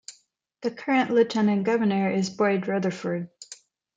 The 0.61 0.71
current 0.71 1.11
Lieutenant 1.11 1.63
Governor 1.63 2.09
is 2.09 2.31
Boyd 2.31 2.67
Rutherford. 2.67 3.29